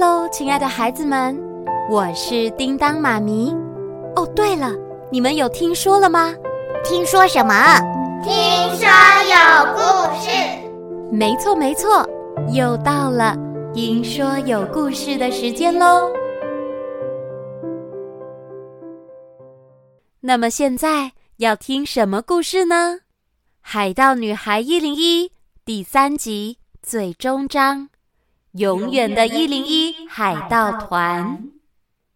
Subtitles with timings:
[0.00, 1.38] 喽，亲爱的孩子们，
[1.90, 3.54] 我是叮当妈咪。
[4.16, 4.72] 哦，对了，
[5.12, 6.34] 你们有听说了吗？
[6.82, 7.54] 听说什么？
[8.22, 8.32] 听
[8.78, 8.88] 说
[9.28, 9.80] 有故
[10.18, 10.30] 事。
[11.12, 12.08] 没错，没错，
[12.50, 13.36] 又到了
[13.74, 16.10] 听说有故事的时间喽。
[20.20, 23.00] 那么现在要听什么故事呢？
[23.60, 25.26] 《海盗女孩一零一》
[25.66, 27.90] 第三集最终章。
[28.54, 31.50] 永远的一零一海盗团，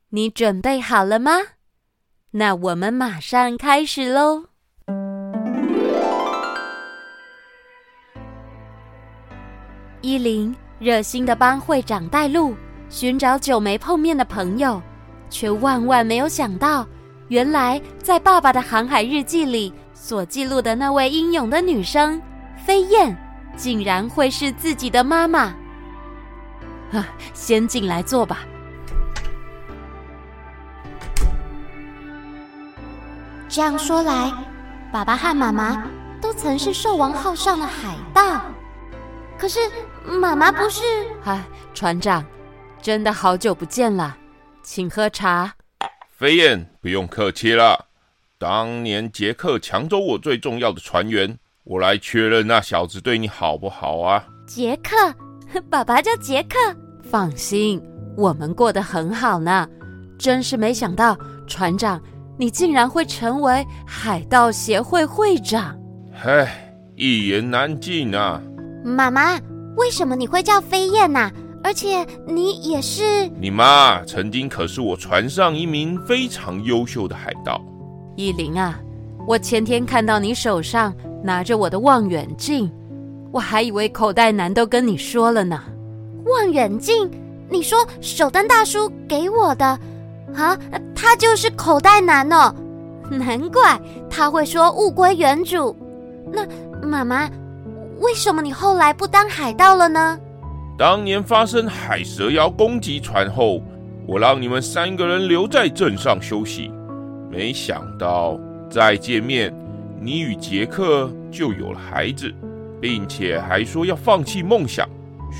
[0.08, 1.30] 你准备好了吗？
[2.32, 4.46] 那我们马上开始喽！
[10.00, 12.56] 伊琳热心的帮会长带路，
[12.88, 14.82] 寻找久没碰面的朋友，
[15.30, 16.84] 却万万没有想到，
[17.28, 22.20] 原来在爸爸的航海日记里所记录的那位英勇的女生
[22.56, 23.16] 飞燕，
[23.56, 25.54] 竟然会是自己的妈妈。
[26.94, 28.40] 啊，先进来坐吧。
[33.48, 34.32] 这样说来，
[34.92, 35.86] 爸爸和妈妈
[36.20, 38.42] 都曾是兽王号上的海盗，
[39.38, 39.60] 可是
[40.04, 40.82] 妈妈不是。
[41.24, 42.24] 哎，船长，
[42.82, 44.16] 真的好久不见了，
[44.62, 45.54] 请喝茶。
[46.10, 47.86] 飞燕，不用客气了。
[48.38, 54.24] 当年杰克抢走我最重要的船员，我来确认那小子对你好不好啊？
[54.46, 55.14] 杰克，
[55.70, 56.58] 爸爸叫杰克。
[57.10, 57.80] 放心，
[58.16, 59.68] 我们过得很好呢。
[60.18, 61.16] 真是没想到，
[61.46, 62.00] 船长，
[62.38, 65.76] 你竟然会成为海盗协会会长。
[66.24, 68.40] 唉，一言难尽啊。
[68.84, 69.38] 妈妈，
[69.76, 71.30] 为什么你会叫飞燕呢？
[71.62, 73.26] 而且你也是……
[73.40, 77.60] 你妈曾经可是我船上一名非常优秀的海盗。
[78.16, 78.78] 依琳啊，
[79.26, 82.70] 我前天看到你手上拿着我的望远镜，
[83.32, 85.62] 我还以为口袋男都跟你说了呢。
[86.24, 87.10] 望远镜？
[87.48, 89.66] 你说守灯大叔给我的
[90.34, 90.58] 啊？
[90.94, 92.54] 他就是口袋男哦，
[93.10, 93.78] 难怪
[94.08, 95.76] 他会说物归原主。
[96.32, 96.46] 那
[96.86, 97.28] 妈妈，
[98.00, 100.18] 为什么你后来不当海盗了呢？
[100.78, 103.62] 当年发生海蛇妖攻击船后，
[104.06, 106.72] 我让你们三个人留在镇上休息，
[107.30, 109.54] 没想到再见面，
[110.00, 112.32] 你与杰克就有了孩子，
[112.80, 114.88] 并且还说要放弃梦想。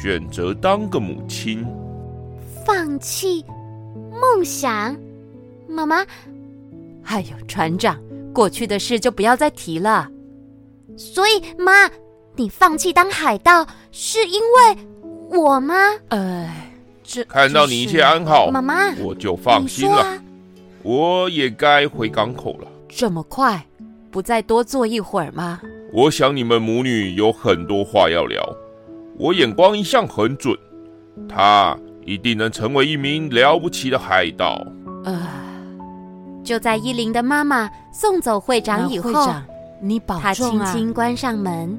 [0.03, 1.65] 选择当个母亲，
[2.67, 3.45] 放弃
[4.11, 4.95] 梦想，
[5.69, 6.05] 妈妈。
[7.05, 7.99] 哎呦，船长，
[8.33, 10.09] 过去的事就不要再提了。
[10.97, 11.91] 所以，妈，
[12.37, 15.75] 你放弃当海盗是因为我吗？
[16.09, 16.53] 呃，
[17.03, 20.03] 这看到你一切安好，妈妈，我就放心了。
[20.03, 20.23] 啊、
[20.83, 22.69] 我也该回港口了。
[22.89, 23.65] 这么快，
[24.11, 25.61] 不再多坐一会儿吗？
[25.93, 28.45] 我想你们母女有很多话要聊。
[29.17, 30.57] 我眼光一向很准，
[31.29, 34.61] 他一定能成为一名了不起的海盗。
[35.05, 35.23] 呃，
[36.43, 39.45] 就在伊琳的妈妈送走会长以后，会长，
[39.81, 40.65] 你保重啊。
[40.65, 41.79] 他轻轻关上门，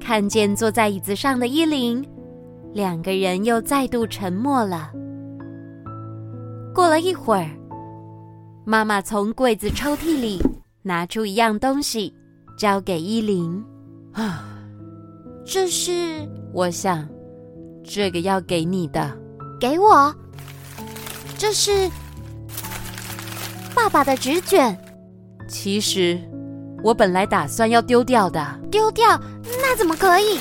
[0.00, 2.02] 看见坐在椅子上的伊琳，
[2.72, 4.90] 两个人又再度沉默了。
[6.74, 7.50] 过了一会儿，
[8.64, 10.42] 妈妈从柜子抽屉里
[10.82, 12.14] 拿出一样东西，
[12.58, 13.62] 交给伊琳。
[14.12, 14.55] 啊。
[15.48, 17.08] 这是，我想，
[17.84, 19.16] 这个要给你的，
[19.60, 20.12] 给我。
[21.38, 21.88] 这是
[23.72, 24.76] 爸爸的纸卷。
[25.48, 26.20] 其实，
[26.82, 28.44] 我本来打算要丢掉的。
[28.72, 29.06] 丢掉？
[29.62, 30.40] 那怎么可以？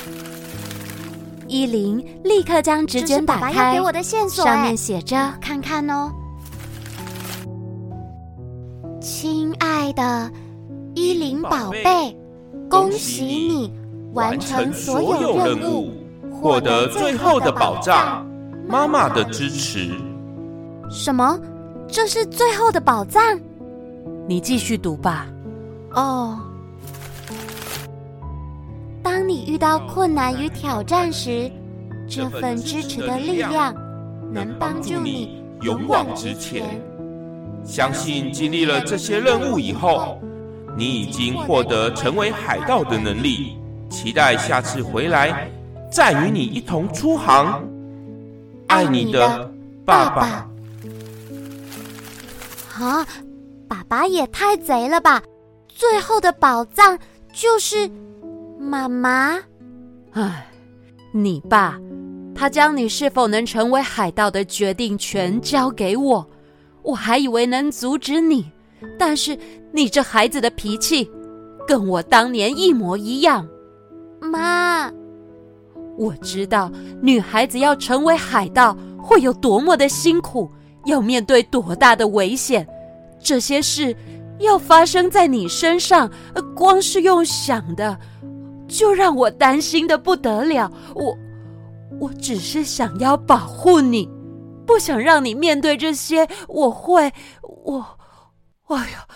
[1.47, 6.11] 依琳立刻将纸卷打开，爸爸给我的线索，上面写着：“看看哦，
[8.99, 10.31] 亲爱的
[10.95, 12.17] 依琳宝贝，
[12.67, 13.71] 恭喜你。”
[14.15, 15.91] 完成所有任务，
[16.31, 18.25] 获得最后的宝藏，
[18.65, 19.91] 妈妈的支持。
[20.89, 21.37] 什么？
[21.85, 23.21] 这是最后的宝藏？
[24.25, 25.27] 你继续读吧。
[25.91, 26.39] 哦。
[29.03, 31.51] 当你遇到困难与挑战时，
[32.07, 33.75] 这份支持的力量
[34.31, 36.81] 能帮助你勇往直前。
[37.65, 40.17] 相信经历了这些任务以后，
[40.77, 43.57] 你已经获得成为海盗的能力。
[43.95, 45.49] 期待下次回来，
[45.89, 47.63] 再与你一同出航。
[48.67, 49.49] 爱你的
[49.85, 50.49] 爸爸。
[52.77, 53.07] 啊，
[53.69, 55.23] 爸爸也太贼了吧！
[55.69, 56.99] 最后的宝藏
[57.31, 57.89] 就是
[58.59, 59.39] 妈妈。
[60.11, 60.45] 唉，
[61.13, 61.79] 你爸，
[62.35, 66.29] 他将你是否能成为海盗的决定权交给我，
[66.81, 68.51] 我还以为能阻止你，
[68.99, 69.39] 但是
[69.71, 71.09] 你这孩子的脾气，
[71.65, 73.47] 跟我当年一模一样。
[74.25, 74.91] 妈，
[75.97, 80.49] 我知道女孩子要成为海盗会有多么的辛苦，
[80.85, 82.67] 要面对多大的危险。
[83.19, 83.95] 这些事
[84.39, 86.11] 要发生在你身上，
[86.55, 87.97] 光是用想的，
[88.67, 90.71] 就让我担心的不得了。
[90.93, 91.17] 我，
[91.99, 94.09] 我只是想要保护你，
[94.65, 96.27] 不想让你面对这些。
[96.47, 97.11] 我会，
[97.63, 97.85] 我，
[98.67, 99.07] 哎呀，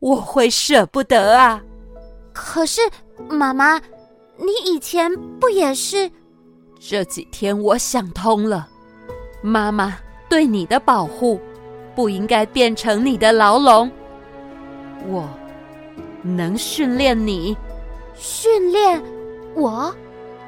[0.00, 1.62] 我会舍不得啊。
[2.32, 2.80] 可是，
[3.28, 3.80] 妈妈，
[4.38, 6.10] 你以前不也是？
[6.80, 8.68] 这几天我想通了，
[9.42, 9.98] 妈妈
[10.28, 11.40] 对你的保护
[11.94, 13.90] 不应该变成你的牢笼。
[15.08, 15.28] 我
[16.22, 17.56] 能训练你，
[18.14, 19.02] 训练
[19.54, 19.92] 我，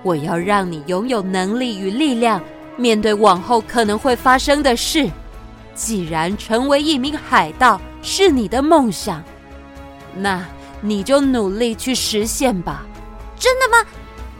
[0.02, 2.40] 我要让你拥有能力与力量，
[2.76, 5.10] 面对往后可能会发生的事。
[5.74, 9.22] 既然成为一名海盗是你的梦想，
[10.14, 10.44] 那
[10.80, 12.86] 你就努力去实现吧。
[13.40, 13.84] 真的吗？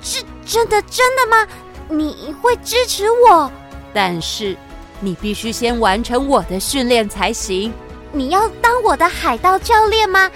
[0.00, 1.46] 是真的，真的吗？
[1.88, 3.50] 你会支持我，
[3.92, 4.56] 但是
[5.00, 7.72] 你必须先完成我的训练才行。
[8.12, 10.30] 你要当我的海盗教练吗？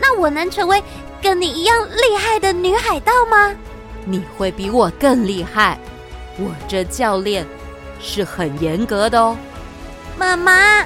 [0.00, 0.82] 那我能成为
[1.20, 3.52] 跟你一样厉害的女海盗吗？
[4.04, 5.78] 你会比我更厉害。
[6.38, 7.46] 我这教练
[8.00, 9.36] 是很严格的哦。
[10.16, 10.84] 妈妈，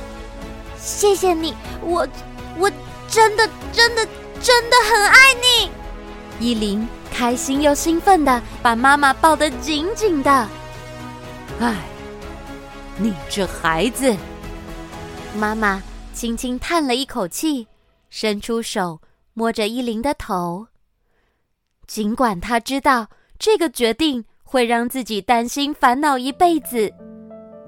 [0.79, 2.07] 谢谢你，我
[2.59, 2.71] 我
[3.09, 4.07] 真的真的
[4.43, 5.71] 真的很爱你。
[6.41, 6.87] 依琳。
[7.17, 10.47] 开心又兴奋的把妈妈抱得紧紧的。
[11.59, 11.75] 唉，
[12.99, 14.15] 你这孩子。
[15.35, 15.83] 妈妈
[16.13, 17.67] 轻轻叹了一口气，
[18.11, 19.01] 伸出手
[19.33, 20.67] 摸着依琳的头。
[21.87, 23.09] 尽管她知道
[23.39, 26.93] 这个决定会让自己担心烦恼一辈子，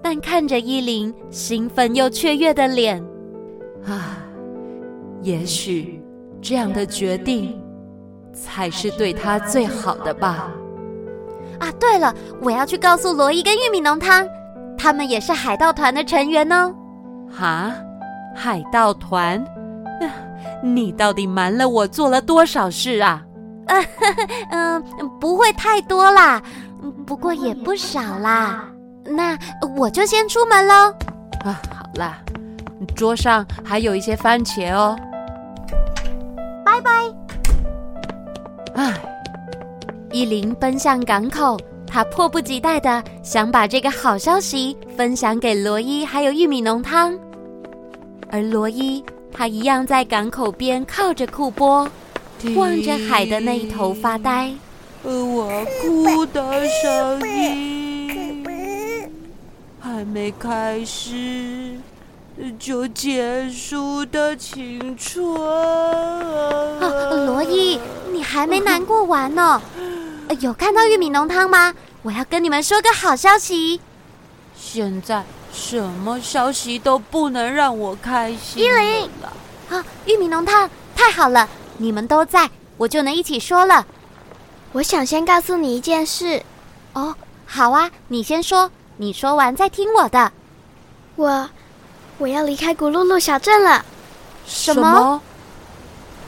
[0.03, 3.03] 但看着依琳兴奋又雀跃的脸，
[3.87, 4.19] 啊，
[5.23, 5.99] 也许
[6.43, 7.59] 这样的决定。
[8.43, 10.49] 才是对他最好的吧。
[11.59, 14.27] 啊，对了，我要去告诉罗伊跟玉米浓汤，
[14.77, 16.73] 他们也是海盗团的成员哦。
[17.31, 17.73] 哈，
[18.35, 19.45] 海盗团？
[20.63, 23.23] 你到底瞒了我做了多少事啊？
[23.69, 23.83] 嗯、
[24.51, 26.41] 呃呃、不会太多啦，
[27.07, 28.65] 不过也不少啦。
[29.05, 29.37] 那
[29.77, 30.75] 我就先出门喽。
[31.45, 32.19] 啊，好啦，
[32.95, 34.97] 桌上还有一些番茄哦。
[36.65, 37.18] 拜拜。
[38.79, 38.95] 唉，
[40.13, 47.19] 伊琳奔向港口，她迫不及待的想把这个好消息分享给罗伊，还有玉米浓汤。
[48.31, 49.03] 而罗伊，
[49.33, 51.91] 他一样在港口边靠着库波，
[52.55, 54.55] 望着海的那一头发呆。
[55.03, 58.45] 我哭的声音
[59.81, 61.68] 还没开始。
[62.59, 65.35] 就结束的青春
[66.81, 66.89] 啊！
[67.27, 67.81] 罗伊，
[68.13, 69.61] 你还没难过完呢。
[70.41, 71.75] 有看到玉米浓汤吗？
[72.03, 73.81] 我要跟你们说个好消息。
[74.57, 78.63] 现在什么消息都不能让我开心。
[78.63, 79.11] 伊琳，
[79.71, 83.87] 啊，玉米浓汤，太好了，你们都在，我就能一起说了。
[84.73, 86.43] 我想先告诉你一件事。
[86.93, 87.15] 哦，
[87.47, 90.33] 好啊，你先说，你说完再听我的。
[91.17, 91.51] 我。
[92.19, 93.85] 我要离开古露露小镇了。
[94.47, 95.21] 什么？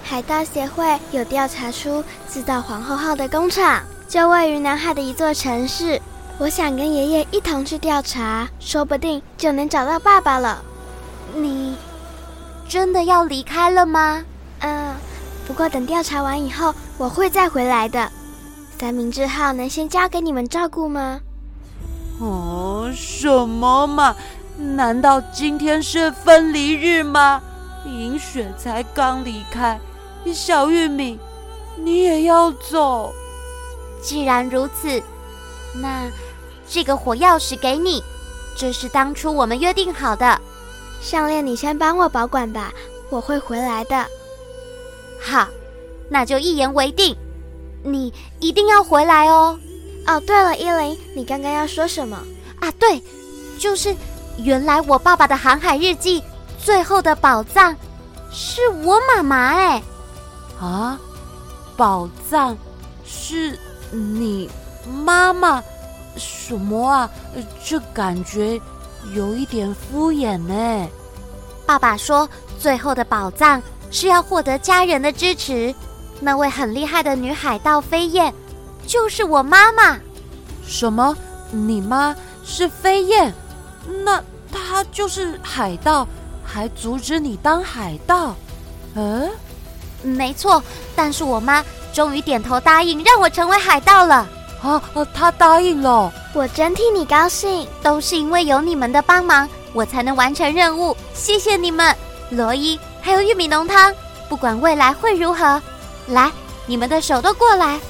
[0.03, 6.01] 海盗协会有调查出制造皇后号的工厂就位于南海的一座城市。
[6.39, 10.62] 我想跟爷爷一同去调查，说不定就能找到爸爸了。
[11.35, 11.76] 你
[12.69, 14.25] 真的要离开了吗？
[14.61, 14.95] 嗯，
[15.47, 18.11] 不过等调查完以后，我会再回来的。
[18.79, 21.21] 三明治号能先交给你们照顾吗？
[22.19, 24.17] 哦，什么嘛！
[24.61, 27.40] 难道今天是分离日吗？
[27.87, 29.81] 银雪才刚离开，
[30.35, 31.19] 小玉米，
[31.79, 33.11] 你也要走？
[34.02, 35.02] 既然如此，
[35.75, 36.11] 那
[36.69, 38.05] 这个火钥匙给你，
[38.55, 40.38] 这是当初我们约定好的。
[41.00, 42.71] 项链你先帮我保管吧，
[43.09, 44.07] 我会回来的。
[45.19, 45.49] 好，
[46.11, 47.17] 那就一言为定，
[47.83, 49.59] 你一定要回来哦。
[50.07, 52.23] 哦，对了，依琳，你刚刚要说什么？
[52.61, 53.02] 啊，对，
[53.59, 53.97] 就是。
[54.39, 56.23] 原来我爸爸的航海日记
[56.59, 57.77] 最后的宝藏
[58.31, 59.83] 是我妈妈哎！
[60.61, 60.99] 啊，
[61.77, 62.57] 宝藏
[63.05, 63.59] 是
[63.91, 64.49] 你
[65.05, 65.63] 妈妈？
[66.17, 67.11] 什么啊？
[67.65, 68.61] 这感觉
[69.15, 70.89] 有一点敷衍呢。
[71.67, 75.75] 爸爸说，最后的宝藏是要获得家人的支持。
[76.21, 78.35] 那位很厉害的女海盗飞燕，
[78.87, 79.99] 就是我妈妈。
[80.67, 81.17] 什么？
[81.51, 83.33] 你妈是飞燕？
[84.05, 84.23] 那
[84.53, 86.07] 他就是海盗，
[86.45, 88.35] 还阻止你当海盗？
[88.95, 89.31] 嗯，
[90.03, 90.63] 没错。
[90.95, 94.29] 但是我妈终于点头答应让我成为海盗了。
[94.63, 94.83] 啊，
[95.15, 97.67] 他答应了，我真替你高兴。
[97.83, 100.95] 都是因为有你们的帮忙，我才能完成任务。
[101.15, 101.97] 谢谢你们，
[102.31, 103.95] 罗伊，还有玉米浓汤。
[104.29, 105.61] 不管未来会如何，
[106.09, 106.31] 来，
[106.67, 107.81] 你们的手都过来。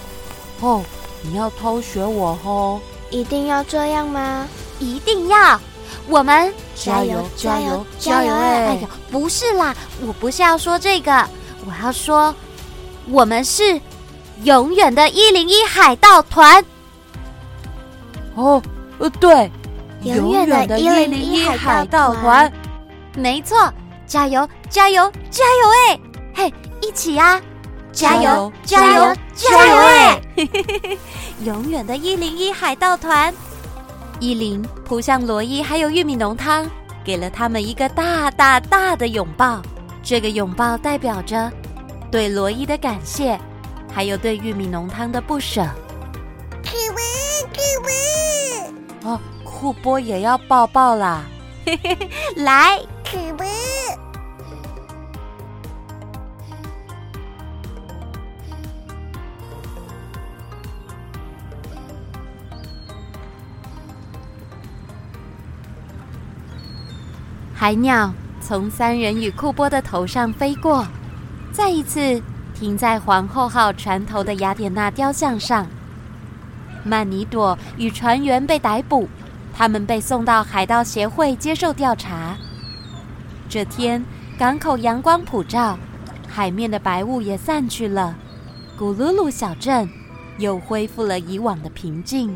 [0.61, 0.83] 哦，
[1.23, 2.81] 你要偷学我哦？
[3.11, 4.47] 一定要这样吗？
[4.79, 5.61] 一定要。
[6.09, 8.35] 我们加油，加油，加油！
[8.35, 9.75] 哎呦，不是啦，
[10.07, 11.29] 我不是要说这个，
[11.67, 12.35] 我要说，
[13.09, 13.81] 我们是
[14.45, 16.65] 永远的一零一海盗团。
[18.35, 18.63] 哦，
[18.99, 19.51] 呃，对，
[20.03, 22.51] 永远的一零一海盗团，
[23.17, 23.73] 没错，
[24.07, 25.71] 加油，加油，加油！
[25.87, 26.01] 哎，
[26.35, 27.41] 嘿，一起啊！
[27.93, 29.77] 加油，加油，加油！
[29.77, 30.23] 哎，
[31.45, 33.35] 永远的一零一海盗团。
[34.21, 36.69] 伊琳扑向罗伊，还有玉米浓汤，
[37.03, 39.63] 给了他们一个大大大的拥抱。
[40.03, 41.51] 这个拥抱代表着
[42.11, 43.41] 对罗伊的感谢，
[43.91, 45.67] 还有对玉米浓汤的不舍。
[46.63, 46.97] 可文
[47.55, 47.61] 可
[49.07, 49.15] 文？
[49.15, 51.25] 哦，库波也要抱抱啦！
[52.37, 53.45] 来，可不？
[67.61, 70.89] 海鸟从三人与库波的头上飞过，
[71.53, 72.23] 再一次
[72.55, 75.67] 停在皇后号船头的雅典娜雕像上。
[76.83, 79.07] 曼尼朵与船员被逮捕，
[79.55, 82.35] 他们被送到海盗协会接受调查。
[83.47, 84.03] 这天，
[84.39, 85.79] 港口阳光普照，
[86.27, 88.17] 海面的白雾也散去了，
[88.79, 89.87] 古噜噜小镇
[90.39, 92.35] 又恢复了以往的平静。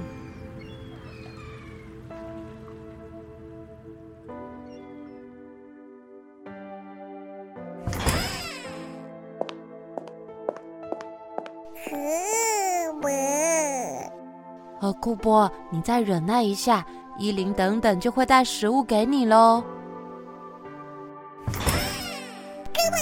[15.04, 16.82] 库波，你再忍耐一下，
[17.18, 19.62] 伊琳等等就会带食物给你喽。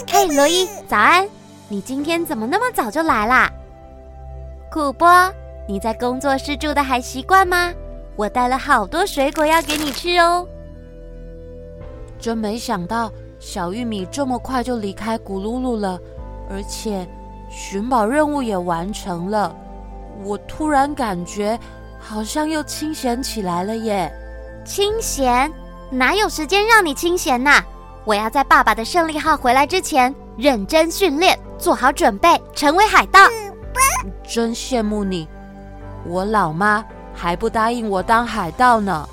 [0.08, 1.28] 嘿，罗伊，早安！
[1.68, 3.48] 你今天怎么那么早就来啦？
[4.68, 5.32] 库波，
[5.68, 7.72] 你在工作室住的还习惯吗？
[8.16, 10.44] 我带了好多水果要给你吃哦。
[12.18, 16.00] 真没想到，小玉米这么快就离开咕噜噜了，
[16.50, 17.06] 而且
[17.48, 19.54] 寻宝任务也完成了。
[20.24, 21.58] 我突然感觉
[22.04, 24.12] 好像又清闲起来了耶！
[24.64, 25.50] 清闲？
[25.88, 27.62] 哪有时间让你清闲呐？
[28.04, 33.20] 我要在爸爸的胜利号回来之前认真训练，做好准备，成为海盗。
[34.26, 35.28] 真羡慕你，
[36.04, 39.08] 我老妈还不答应我当海盗呢。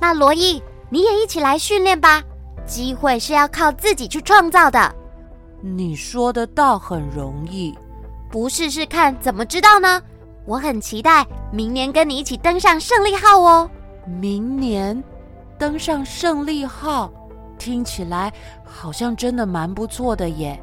[0.00, 2.22] 那罗伊，你也一起来训练吧。
[2.66, 4.94] 机会是要靠自己去创造的。
[5.60, 7.76] 你说的倒很容易，
[8.30, 10.00] 不试试看怎么知道呢？
[10.46, 13.70] 我很期待明年跟你一起登上胜利号哦。
[14.20, 15.00] 明年
[15.56, 17.12] 登上胜利号，
[17.56, 18.32] 听起来
[18.64, 20.60] 好像真的蛮不错的耶。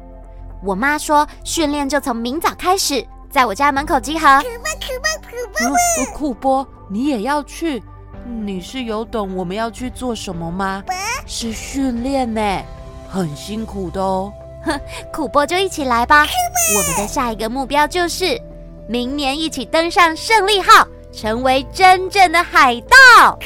[0.62, 4.42] 我妈说训练就从明早开始，在我家门口集合。
[4.42, 7.82] 库波，库波，库波，库波，你也要去？
[8.26, 10.84] 你是有懂我们要去做什么吗？
[11.24, 12.62] 是训练呢，
[13.08, 14.30] 很辛苦的哦。
[14.62, 14.78] 哼，
[15.10, 16.26] 库波就一起来吧。
[16.76, 18.38] 我们的下一个目标就是。
[18.88, 23.38] 明年一起登上胜利号，成为真正的海盗。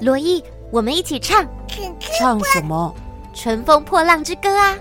[0.00, 1.44] 罗伊，我们一起唱，
[2.18, 2.94] 唱什么？
[3.38, 4.76] 《乘风破浪之歌》啊！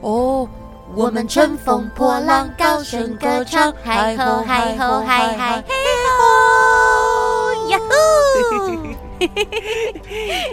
[0.00, 0.48] 哦，
[0.94, 5.74] 我们乘风破浪，高声歌唱，嗨吼嗨吼嗨嗨嘿
[6.18, 7.92] 吼呀呼！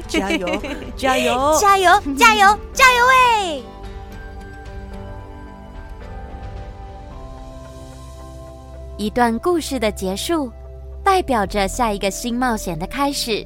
[0.07, 0.47] 加油，
[0.97, 3.05] 加油，加油，加油，加油！
[3.07, 3.63] 喂！
[9.01, 10.51] 一段故事的结束，
[11.03, 13.43] 代表着下一个新冒险的开始。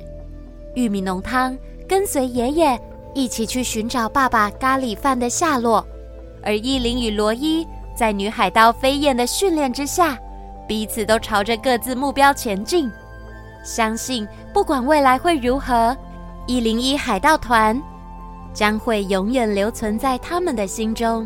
[0.74, 1.58] 玉米浓汤
[1.88, 2.78] 跟随爷爷
[3.14, 5.88] 一起去寻找爸爸咖喱饭的下落，
[6.44, 10.20] 而伊琳与罗伊在女海盗飞燕的训练之下，
[10.68, 12.92] 彼此都朝着各自目标前进。
[13.64, 15.96] 相信不管未来会如何，
[16.48, 17.82] 一零一海盗团
[18.54, 21.26] 将会永远留存在他们的心中。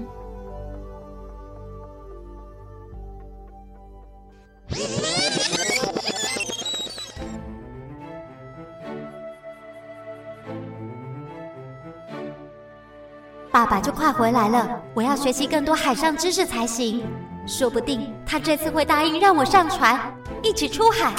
[13.52, 17.06] 爸爸就快回来了，我要学习更多海上知识才行。
[17.48, 20.00] 说不定他这次会答应让我上船，
[20.44, 21.12] 一起出海。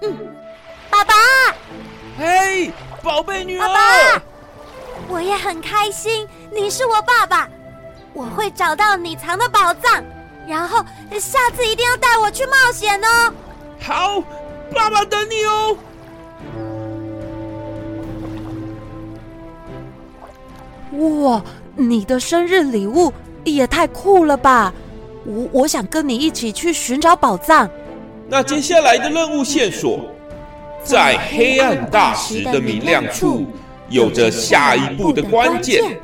[0.00, 0.12] 嗯，
[0.90, 1.14] 爸爸，
[2.18, 4.22] 嘿，宝贝女儿，爸爸，
[5.08, 7.48] 我也很开心，你是我爸爸，
[8.12, 10.02] 我会找到你藏的宝藏，
[10.52, 13.32] 然后下次一定要带我去冒险哦。
[13.80, 14.22] 好，
[14.74, 15.74] 爸爸等你哦。
[21.24, 21.42] 哇，
[21.74, 23.10] 你的生日礼物
[23.44, 24.70] 也太酷了吧！
[25.24, 27.66] 我我想跟你一起去寻找宝藏。
[28.28, 30.00] 那接下来的任务线索，
[30.84, 33.46] 在黑暗大石的明亮处，
[33.88, 35.98] 有着下一步的关键。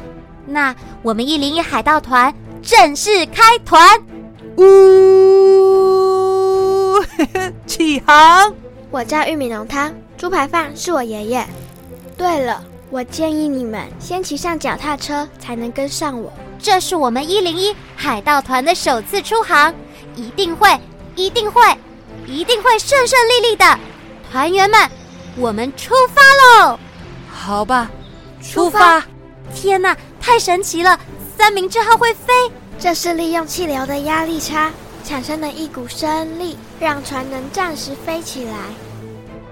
[0.46, 3.86] 那我们一零一海盗团正式开团，
[4.58, 4.64] 呜、
[7.34, 8.52] 呃，起航！
[8.90, 11.46] 我叫玉米浓汤，猪排饭是我爷爷。
[12.16, 12.64] 对了。
[12.90, 16.32] 我建议你们先骑上脚踏车，才能跟上我。
[16.58, 19.74] 这是我们一零一海盗团的首次出航，
[20.16, 20.80] 一定会，
[21.14, 21.60] 一定会，
[22.26, 23.78] 一定会顺顺利利的。
[24.32, 24.90] 团员们，
[25.36, 26.22] 我们出发
[26.64, 26.78] 喽！
[27.30, 27.90] 好吧，
[28.42, 29.04] 出发！
[29.54, 30.98] 天哪，太神奇了！
[31.36, 32.32] 三明治号会飞，
[32.80, 34.70] 这是利用气流的压力差
[35.02, 38.52] 产生的一股升力，让船能暂时飞起来。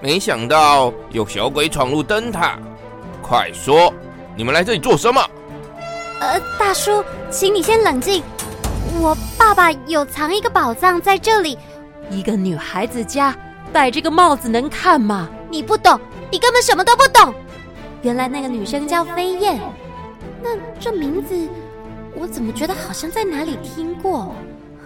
[0.01, 2.57] 没想到有小鬼闯入灯塔。
[3.21, 3.93] 快说，
[4.37, 5.21] 你们来这里做什么？
[6.21, 8.23] 呃，大叔，请你先冷静。
[9.01, 11.57] 我爸爸有藏一个宝藏在这里。
[12.09, 13.35] 一个女孩子家
[13.73, 15.27] 戴这个帽子能看吗？
[15.49, 15.99] 你不懂，
[16.31, 17.33] 你根本什么都不懂。
[18.03, 19.59] 原来那个女生叫飞燕。
[20.41, 21.35] 那这名字，
[22.19, 24.33] 我怎么觉得好像在哪里听过？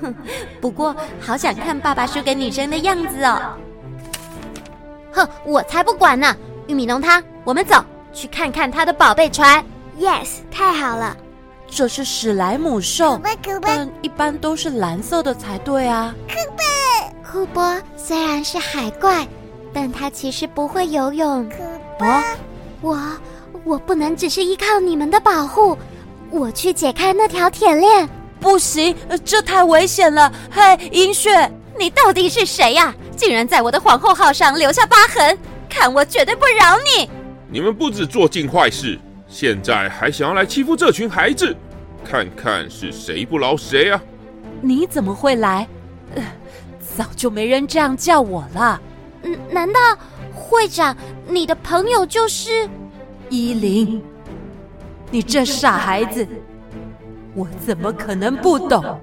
[0.02, 0.14] 哼，
[0.60, 3.40] 不过好想看爸爸输给女生的样子哦。
[5.14, 6.36] 哼，我才不管呢！
[6.68, 7.84] 玉米浓汤，我们走。
[8.14, 9.64] 去看看他的宝贝船
[9.98, 11.16] ，Yes，太好了。
[11.66, 13.18] 这是史莱姆兽，
[13.62, 16.14] 但一般都是蓝色的才对啊。
[17.32, 19.26] 库波，虽然是海怪，
[19.74, 21.50] 但他其实不会游泳。
[22.00, 22.22] 哦，
[22.82, 23.00] 我
[23.64, 25.78] 我不能只是依靠你们的保护，
[26.32, 28.10] 我去解开那条铁链。
[28.40, 30.32] 不行，这太危险了。
[30.50, 31.30] 嘿，银雪，
[31.78, 32.92] 你到底是谁呀？
[33.16, 35.38] 竟然在我的皇后号上留下疤痕，
[35.70, 37.08] 看我绝对不饶你！
[37.52, 41.56] 你们不止做尽坏事，现在还想要来欺负这群孩子，
[42.04, 44.02] 看看是谁不饶谁啊！
[44.60, 45.67] 你怎么会来？
[46.15, 46.24] 呃，
[46.98, 48.82] 早就没人这样叫我了。
[49.22, 49.80] 嗯，难道
[50.34, 52.67] 会长你的朋友就是
[53.30, 54.02] 依琳？
[55.12, 56.26] 你这傻孩子，
[57.36, 59.00] 我怎么可能不懂？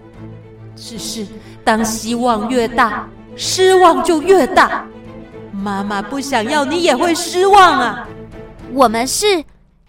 [0.75, 1.27] 只是
[1.63, 4.87] 当希望越大，失望就越大。
[5.53, 8.09] 妈妈不想要你也会失望啊！
[8.73, 9.27] 我们是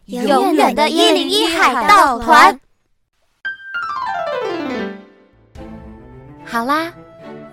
[0.05, 2.60] 永远的一零一海盗团。
[6.43, 6.91] 好啦，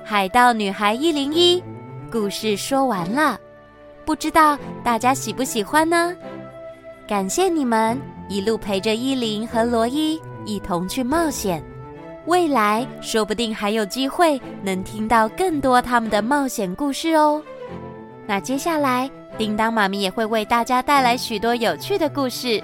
[0.03, 1.63] 海盗女孩一零一
[2.11, 3.39] 故事说完了，
[4.07, 6.17] 不知道大家喜不喜欢呢？
[7.07, 11.63] 感谢你们一路陪着伊琳和罗伊一同去冒险，
[12.27, 17.43] 未来说不定还有机会能听到更多他们的冒险故事哦。
[18.27, 19.11] 那接下来。
[19.39, 22.59] 叮当妈咪也会为大家带来许多有趣的故事，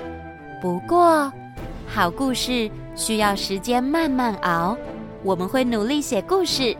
[0.62, 1.30] 不过，
[1.86, 4.74] 好故事需要时间慢慢熬。
[5.22, 6.74] 我们会努力写故事，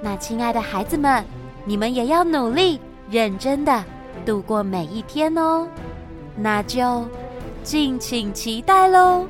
[0.00, 1.24] 那亲爱的孩子们，
[1.64, 3.84] 你们也要努力认真的
[4.24, 5.68] 度过每一天哦。
[6.36, 7.06] 那就
[7.66, 9.26] 敬请期待喽。